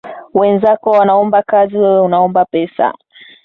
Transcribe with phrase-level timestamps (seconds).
[0.33, 2.93] Wenzako wanaomba kazi wewe unaomba pesa.